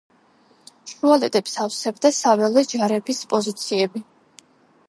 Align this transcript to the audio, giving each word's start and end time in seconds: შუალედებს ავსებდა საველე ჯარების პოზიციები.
შუალედებს 0.91 1.53
ავსებდა 1.65 2.13
საველე 2.21 2.65
ჯარების 2.75 3.23
პოზიციები. 3.35 4.07